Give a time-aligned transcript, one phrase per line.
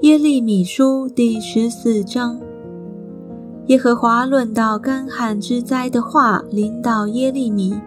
[0.00, 2.38] 耶利米书第十四章，
[3.68, 7.80] 耶和华论到干旱之灾的话临到耶利米。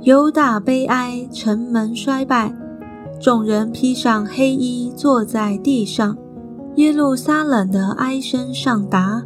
[0.00, 2.54] 犹大悲哀，城门衰败，
[3.20, 6.16] 众人披上黑衣坐在地上。
[6.76, 9.22] 耶路撒冷的哀声上达，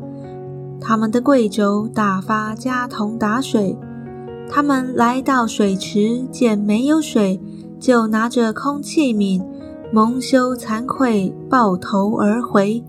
[0.80, 3.78] 他们的贵胄打发家童打水。
[4.48, 7.40] 他们来到水池，见没有水，
[7.80, 9.43] 就拿着空器皿。
[9.93, 12.82] 蒙羞惭愧，抱头而回。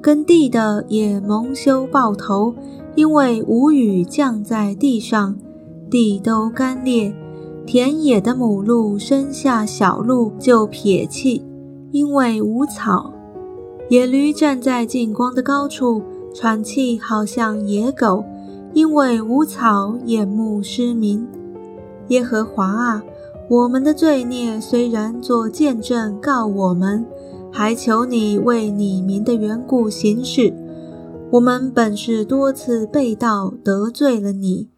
[0.00, 2.54] 耕地的也蒙羞抱头，
[2.96, 5.36] 因为无雨降在地上，
[5.88, 7.14] 地都干裂。
[7.64, 11.44] 田野的母鹿生下小鹿就撇弃，
[11.92, 13.12] 因为无草。
[13.88, 16.02] 野驴站在近光的高处，
[16.34, 18.24] 喘气好像野狗，
[18.74, 21.26] 因为无草，眼目失明。
[22.08, 23.02] 耶和华啊！
[23.48, 27.04] 我们的罪孽虽然作见证告我们，
[27.50, 30.54] 还求你为你名的缘故行事。
[31.30, 34.68] 我们本是多次被盗得罪了你。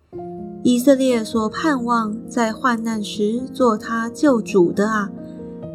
[0.64, 5.11] 以色列所盼望在患难时做他救主的啊，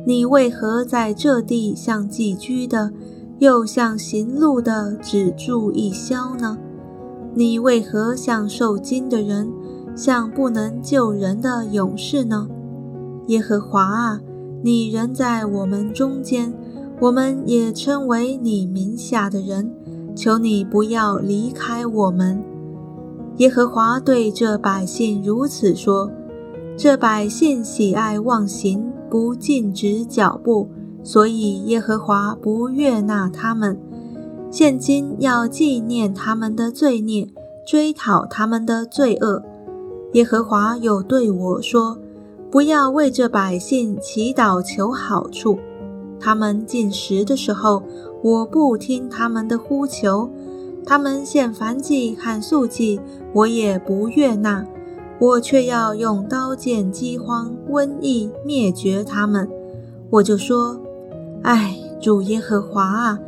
[0.05, 2.91] 你为何在这地像寄居的，
[3.37, 6.57] 又像行路的只住一宵呢？
[7.39, 9.49] 你为何像受惊的人，
[9.95, 12.49] 像不能救人的勇士呢？
[13.27, 14.19] 耶和华啊，
[14.61, 16.53] 你仍在我们中间，
[16.99, 19.73] 我们也称为你名下的人。
[20.13, 22.43] 求你不要离开我们。
[23.37, 26.11] 耶和华对这百姓如此说：
[26.75, 30.67] 这百姓喜爱忘形，不禁止脚步，
[31.03, 33.79] 所以耶和华不悦纳他们。
[34.51, 37.27] 现今要纪念他们的罪孽，
[37.65, 39.43] 追讨他们的罪恶。
[40.13, 41.97] 耶和华又对我说。
[42.51, 45.59] 不要为这百姓祈祷求好处，
[46.19, 47.83] 他们进食的时候，
[48.23, 50.27] 我不听他们的呼求；
[50.83, 52.99] 他们献燔祭和素祭，
[53.33, 54.65] 我也不悦纳。
[55.19, 59.47] 我却要用刀剑、饥荒、瘟疫灭绝他们。
[60.09, 60.81] 我就说：
[61.43, 63.19] 唉，主耶和华啊，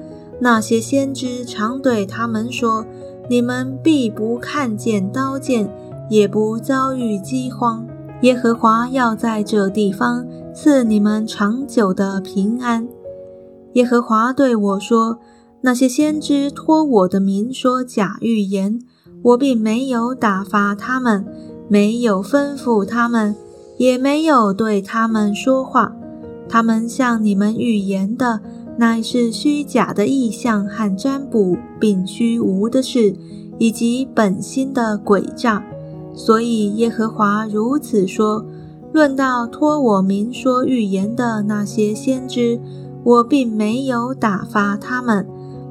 [0.44, 2.84] 那些先知常对他们说：
[3.30, 5.70] 你们必不看见刀剑，
[6.10, 7.86] 也不遭遇饥荒。
[8.22, 12.88] 耶和华要在这地方赐你们长久的平安。
[13.74, 15.20] 耶和华对我说
[15.62, 18.80] ：“那些先知托我的名说假预言，
[19.22, 21.24] 我并没有打发他们，
[21.68, 23.36] 没有吩咐他们，
[23.78, 25.94] 也没有对他们说话。
[26.50, 28.42] 他们向你们预言的，
[28.82, 33.16] 乃是虚假的意象和占卜，并虚无的事，
[33.60, 35.64] 以及本心的诡诈。”
[36.16, 38.44] 所以耶和华如此说：
[38.92, 42.60] 论到托我名说预言的那些先知，
[43.04, 45.28] 我并没有打发他们。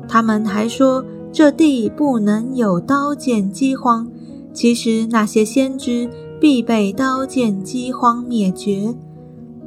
[0.06, 4.06] 他们还说这地不能有刀剑饥荒。
[4.52, 6.08] 其实那些先知
[6.40, 8.94] 必被刀剑饥荒灭绝。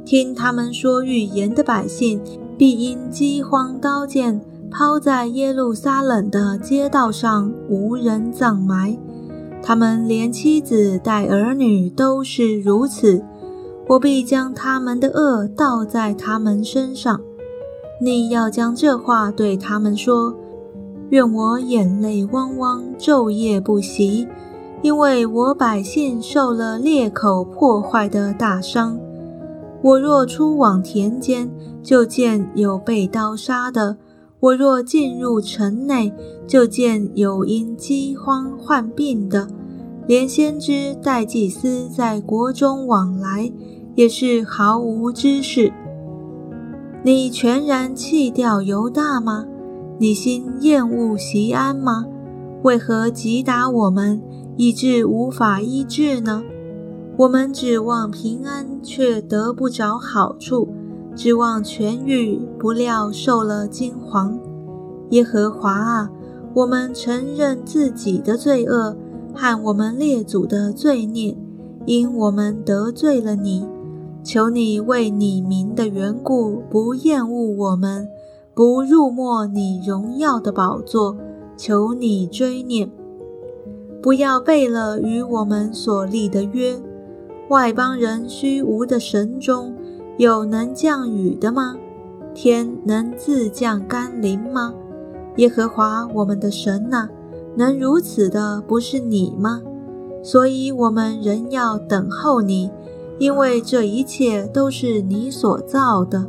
[0.06, 2.18] 听他们说预言的百姓，
[2.56, 8.96] 必因饥荒刀剑抛在耶路撒冷的街道上，无人葬埋。
[9.62, 13.24] 他们连妻子带儿女都是如此，
[13.88, 17.20] 我必将他们的恶倒在他们身上。
[18.00, 20.34] 你要将这话对他们说：
[21.10, 24.28] 愿我眼泪汪汪，昼夜不息，
[24.82, 28.98] 因为我百姓受了裂口破坏的大伤。
[29.84, 31.50] 我若出往田间，
[31.82, 33.96] 就见有被刀杀的；
[34.40, 36.10] 我若进入城内，
[36.46, 39.46] 就见有因饥荒患病的。
[40.06, 43.52] 连先知带祭司在国中往来，
[43.94, 45.70] 也是毫无知识。
[47.02, 49.44] 你全然弃掉犹大吗？
[49.98, 52.06] 你心厌恶西安吗？
[52.62, 54.22] 为何击打我们，
[54.56, 56.42] 以致无法医治呢？
[57.16, 60.66] 我们指望平安，却得不着好处；
[61.14, 64.36] 指望痊愈，不料受了惊惶。
[65.10, 66.10] 耶和华啊，
[66.54, 68.96] 我们承认自己的罪恶。
[69.36, 71.36] 和我们列祖的罪孽，
[71.86, 73.66] 因我们得罪了你，
[74.22, 78.08] 求你为你名的缘故，不厌恶我们，
[78.54, 81.16] 不入没你荣耀的宝座。
[81.56, 82.90] 求你追念，
[84.02, 86.76] 不要背了与我们所立的约。
[87.48, 89.74] 外邦人虚无的神中
[90.16, 91.76] 有能降雨的吗？
[92.34, 94.74] 天能自降甘霖吗？
[95.36, 97.08] 耶和华我们的神呐！
[97.56, 99.62] 能如此的不是你吗？
[100.22, 102.70] 所以我们仍要等候你，
[103.18, 106.26] 因为这一切都是你所造的。